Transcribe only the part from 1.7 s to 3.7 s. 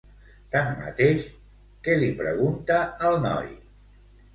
què li pregunta el noi?